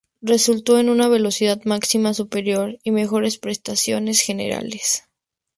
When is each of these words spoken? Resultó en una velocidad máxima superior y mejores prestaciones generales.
Resultó 0.23 0.79
en 0.79 0.89
una 0.89 1.07
velocidad 1.07 1.61
máxima 1.65 2.15
superior 2.15 2.79
y 2.83 2.89
mejores 2.89 3.37
prestaciones 3.37 4.19
generales. 4.21 5.03